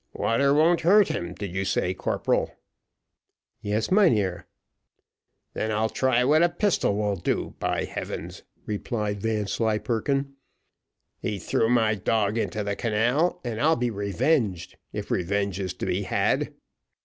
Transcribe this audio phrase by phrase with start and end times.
[0.13, 2.55] "Water won't hurt him, did you say, corporal?"
[3.61, 4.47] "Yes, mynheer."
[5.53, 10.37] "Then I'll try what a pistol will do, by heavens!" replied Vanslyperken.
[11.19, 15.85] "He threw my dog into the canal, and I'll be revenged, if revenge is to
[15.85, 16.51] be had.